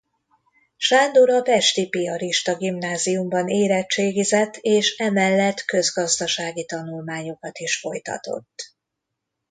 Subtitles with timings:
[0.77, 8.75] Sándor a pesti piarista gimnáziumban érettségizett és emellett közgazdasági tanulmányokat is folytatott.